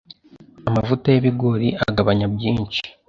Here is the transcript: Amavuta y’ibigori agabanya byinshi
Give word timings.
Amavuta 0.69 1.07
y’ibigori 1.11 1.67
agabanya 1.89 2.25
byinshi 2.33 2.81